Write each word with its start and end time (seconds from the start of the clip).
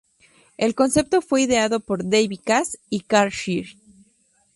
El 0.57 0.73
concepto 0.73 1.21
fue 1.21 1.43
ideado 1.43 1.79
por 1.79 2.09
David 2.09 2.39
Cass 2.43 2.79
y 2.89 3.01
Karl 3.01 3.29
Shell. 3.29 3.77